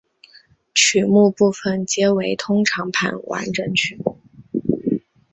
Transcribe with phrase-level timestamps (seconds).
[0.73, 4.17] 曲目部分皆为通常盘完整曲目。